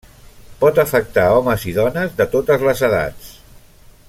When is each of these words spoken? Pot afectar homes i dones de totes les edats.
Pot 0.63 0.79
afectar 0.83 1.27
homes 1.35 1.67
i 1.73 1.75
dones 1.77 2.19
de 2.23 2.29
totes 2.35 2.67
les 2.71 2.85
edats. 2.89 3.33